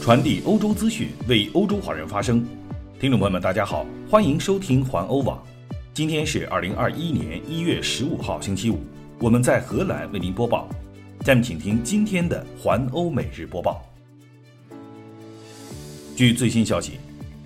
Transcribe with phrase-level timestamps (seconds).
[0.00, 2.42] 传递欧洲资讯，为欧洲华人发声。
[2.98, 5.38] 听众朋友们，大家好，欢迎收听环欧网。
[5.92, 8.80] 今天是二零二一年一月十五号，星期五。
[9.18, 10.66] 我们在荷兰为您播报。
[11.22, 13.82] 下面请听今天的环欧每日播报。
[16.16, 16.92] 据最新消息，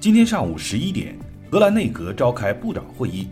[0.00, 1.16] 今天上午十一点，
[1.52, 3.28] 荷兰内阁召开部长会议。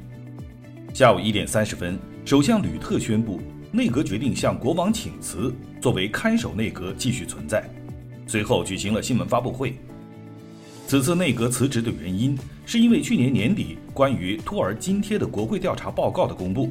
[0.94, 3.40] 下午一点三十分，首相吕特宣布，
[3.72, 7.68] 内阁决定向国王请辞，作为看守内阁继续存在。
[8.28, 9.74] 随后举行了新闻发布会。
[10.86, 16.70] 此次内阁辞职的原因，是因为去年年底关于托儿津贴的国会调查报告的公布，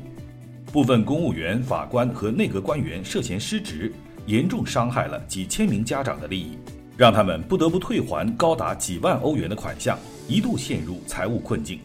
[0.72, 3.92] 部分公务员、法官和内阁官员涉嫌失职，
[4.26, 6.58] 严重伤害了几千名家长的利益，
[6.96, 11.80] 让他们不得不退还高达几万欧元的款项，一度陷入财务困境。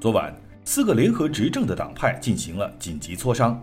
[0.00, 3.62] 昨晚，四个联合执政的党派进行了紧急磋商。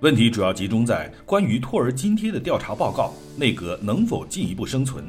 [0.00, 5.04] 问题主要集中在关于托儿津贴的调查报告，内阁能否进一步生存？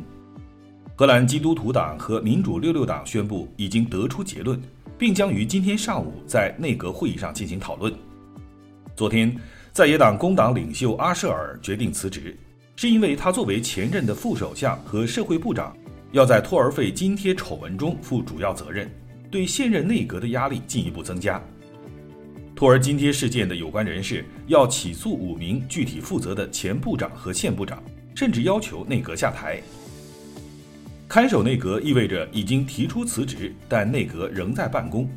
[0.96, 4.60] 荷兰基督徒党和民主六六党宣布已经得出结论，
[4.98, 7.94] 并将于今天上午在内阁会议上进行讨论。
[8.96, 9.32] 昨天，
[9.72, 12.36] 在野党工党领袖阿舍尔决定辞职，
[12.76, 15.78] 是因为他作为前任的副首相和社会部长，
[16.14, 18.90] 要在托儿费津贴丑闻中负主要责任，
[19.30, 21.40] 对现任内阁的压力进一步增加。
[22.60, 27.82] 托儿津贴事件的有关人士要起诉五名具体负责的前部长和现部长，
[28.14, 29.62] 甚至要求内阁下台。
[31.08, 35.10] 看守内阁意味着已经提出辞职，但内阁仍在办公，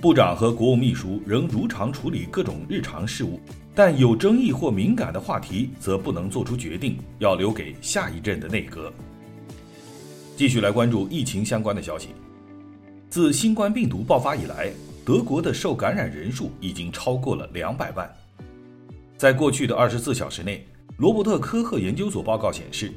[0.00, 3.38] 部长和国务秘书仍如常处理各种日常事务，
[3.74, 8.90] 但有争议或敏感的话题则不能做出决定，要留给下一任的内阁。
[10.38, 12.08] 继续来关注疫情相关的消息，
[13.10, 14.72] 自新冠病毒爆发以来。
[15.04, 18.08] 德国的受感染人数已经超过了两百万。
[19.16, 20.64] 在过去的二十四小时内，
[20.98, 22.92] 罗伯特科赫研究所报告显示，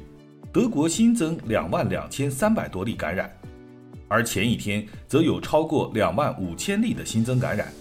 [0.52, 3.28] 德国新增两万两千三百多例感染，
[4.06, 7.72] 而前一天则有超过两万五千例的新增感染。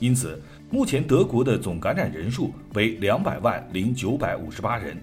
[0.00, 0.40] 因此，
[0.70, 4.96] 目前德国的总感染人数为两百万零九百五十八人。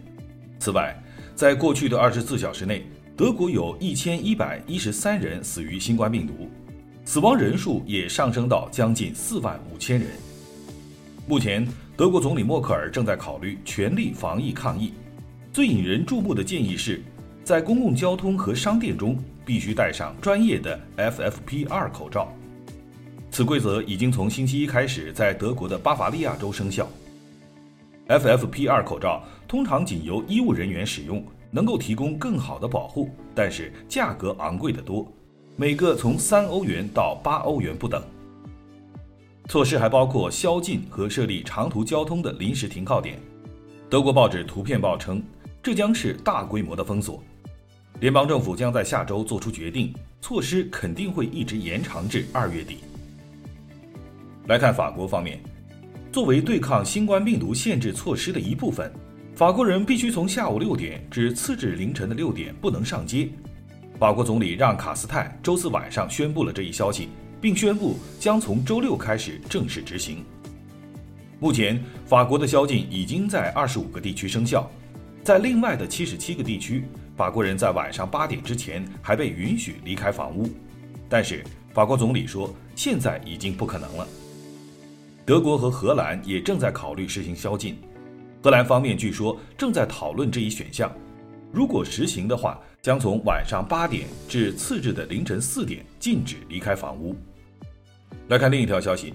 [0.57, 0.95] 此外，
[1.35, 6.49] 在过去的二十四小时内，德国有一千一百一十三人死于新冠病毒。
[7.11, 10.07] 死亡人数也上升到将近四万五千人。
[11.27, 11.67] 目前，
[11.97, 14.93] 德国总理默克尔正在考虑全力防疫抗疫。
[15.51, 17.03] 最引人注目的建议是，
[17.43, 22.31] 在公共交通和商店中必须戴上专业的 FFP2 口罩。
[23.29, 26.87] 此规则已经从星期一开始在德国的巴伐利亚州生效。
[28.07, 35.05] FFP2 口罩通常仅由医务人员使用，能够提供更好的保护，但是价格昂贵得多。
[35.55, 38.01] 每个从三欧元到八欧元不等。
[39.47, 43.19] 措施还包括宵禁和设立长途交通的临时停靠点。
[43.89, 45.21] 德国报纸《图片报》称，
[45.61, 47.21] 这将是大规模的封锁。
[47.99, 52.77] 联邦政府将在下周做出决定，措施肯定会一直延长至二月底。
[54.47, 55.39] 来看法国方面，
[56.11, 58.91] 作为对抗新冠病毒限制措施的一部分，
[59.35, 63.29] 法国人必须从下午六点至次日凌晨的六点不能上街。
[64.01, 70.25] 法国总理让·卡斯泰周四晚上宣布了这一消息，并宣布将从周六开始正式执行。
[71.39, 74.67] 目前，法国的宵禁已经在二十五个地区生效，
[75.23, 76.83] 在另外的七十七个地区，
[77.15, 80.49] 法国人在晚上八点之前还被允许离开房屋。
[81.07, 84.07] 但是，法国总理说，现在已经不可能了。
[85.27, 87.77] 德国和荷兰也正在考虑实行宵禁，
[88.41, 90.91] 荷兰方面据说正在讨论这一选项。
[91.53, 97.15] 如果实行的话，将从晚上八点至次日的凌晨四点禁止离开房屋。
[98.29, 99.13] 来看另一条消息，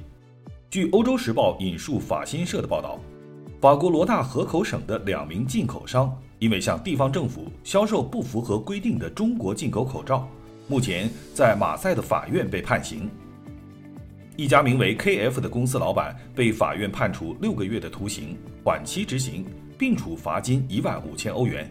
[0.69, 3.00] 据《欧洲时报》引述法新社的报道，
[3.58, 10.28] 法国罗纳河口省的两名进口商因为向地方政府销售不符合规定的中国进口口罩，
[10.69, 13.08] 目前在马赛的法院被判刑。
[14.36, 19.46] 一家名为 KF 的公司老板被法院判处六个月的徒刑，缓期执行，
[19.78, 21.66] 并处罚金一万五千欧元。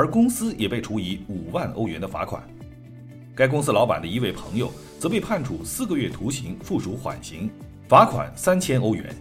[0.00, 2.42] 而公司也被处以五万欧元的罚款，
[3.34, 7.50] 该公司老板的一位朋友则被判处四个月徒刑附属缓刑，
[7.86, 9.14] 罚款三千欧元。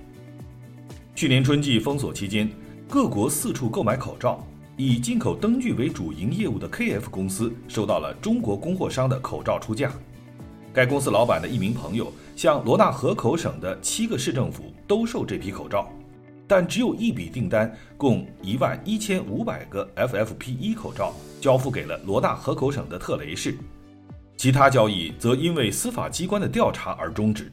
[1.13, 2.49] 去年春季封锁期间，
[2.87, 4.41] 各国四处购买口罩，
[4.77, 9.91] 以进口灯具为主营业务的 KF 公司收到了中国供货商的口罩出价。
[10.73, 15.91] 该公司老板的一名朋友向罗纳河口省的七个市政府兜售这批口罩。
[16.49, 23.55] 但只有一笔订单，共一万一千五百个 FFP1 口罩交付给了罗纳河口省的特雷市，
[24.35, 27.51] 其他交易则因为司法机关的调查而终止。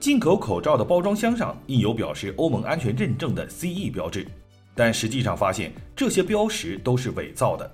[0.00, 4.26] 进口口罩的包装箱上印有表示欧盟安全认证的 CE 标志，
[4.74, 7.70] 但实际上发现这些标识都是伪造的。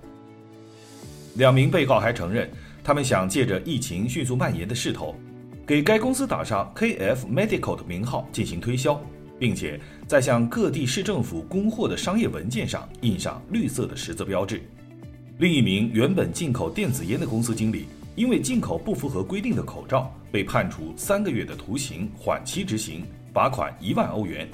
[1.35, 2.51] 两名被告还承认，
[2.83, 5.15] 他们想借着疫情迅速蔓延的势头，
[5.65, 9.01] 给该公司打上 KF Medical 的名号进行推销，
[9.43, 14.63] 并且在向各地市政府供货的商业文件上印上绿色的十字标志。
[15.39, 23.05] 另一名原本进口电子烟的公司经理，因为进口不符合规定的口罩，被判处三个月的徒刑缓期执行，
[23.35, 24.49] 罚款一万欧元，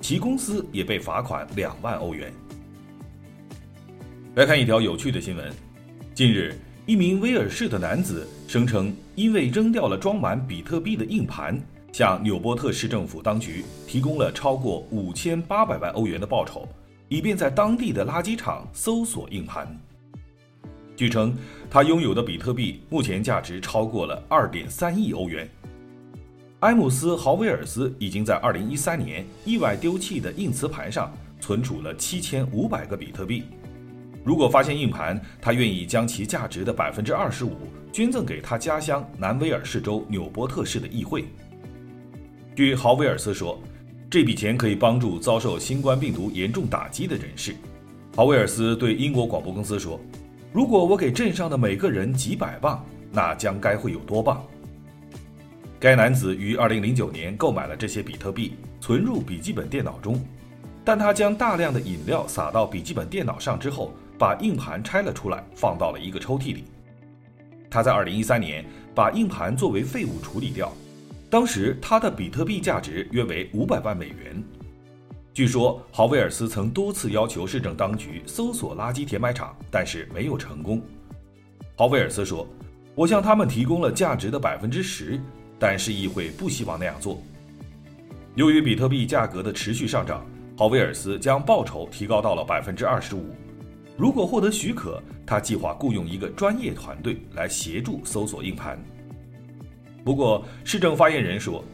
[0.00, 2.32] 其公司也被罚款两万欧元。
[4.36, 5.52] 来看一条有趣的新闻：
[6.14, 6.54] 近日，
[6.86, 11.60] 一名威尔士的男子声称，因为扔掉了装满比特币的硬盘，
[11.92, 16.68] 向纽波特市政府当局提供了超过五千八百万欧元的报酬，
[17.08, 19.66] 以便在当地的垃圾场搜索硬盘。
[20.96, 21.34] 据称，
[21.70, 25.48] 他拥有的比特币目前价值超过了二点三亿欧元。
[26.60, 31.10] 埃姆斯·豪威尔斯已经在二零一三年意外丢弃的硬磁盘上
[31.40, 33.44] 存储了七千五百个比特币。
[34.22, 37.56] 如果发现硬盘，他愿意将其价值的百分之二十五
[37.90, 41.24] 捐赠给他家乡南威尔士州纽波特市的议会。
[42.56, 43.58] 据豪威尔斯说，
[44.10, 47.54] 这笔钱可以帮助遭受新冠病毒严重打击的人士。
[48.16, 49.98] 豪威尔斯对英国广播公司说。
[50.52, 54.44] 如果我给镇上的每个人几百磅，那将该会有多棒？
[55.78, 60.20] 该男子于2009年购买了这些比特币，存入笔记本电脑中，
[60.84, 66.64] 但他将大量的饮料洒到笔记本电脑上之后，把硬盘拆了出来，放到了一个抽屉里。
[67.70, 70.72] 他在2013年把硬盘作为废物处理掉，
[71.30, 74.42] 当时他的比特币价值约为500万美元。
[75.32, 80.82] 据说豪威尔斯曾多次要求市政当局搜索垃圾填埋场，但是没有成功。
[81.76, 82.44] 豪威尔斯说
[82.96, 85.20] ：“我向他们提供了价值的百分之十，
[85.56, 87.22] 但市议会不希望那样做。”
[88.34, 90.26] 由于比特币价格的持续上涨，
[90.58, 93.24] 豪威尔斯将报酬提高到了百分之二十五。
[93.96, 98.76] 如果获得许可，他计划雇佣一个专业团队来协助搜索硬盘。
[100.10, 101.64] 不过，市政发言人说：“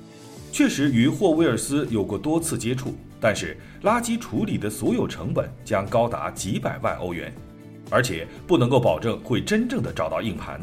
[0.52, 7.32] 确实与霍威尔斯有过多次接触。”但是，垃圾处理的所有成本将高达几百万欧元，
[7.88, 10.60] 而且不能够保证会真正的找到硬盘。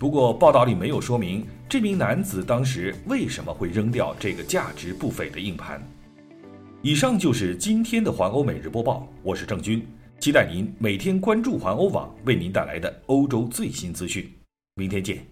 [0.00, 5.80] 不过，报道里没有说明这名男子当时为什么会扔掉这个价值不菲的硬盘。
[6.82, 9.86] 以上就是今天的环欧每日播报，我是郑军，
[10.18, 14.28] 期待您每天关注环欧网为您带来的欧洲最新资讯。
[14.74, 15.31] 明天见。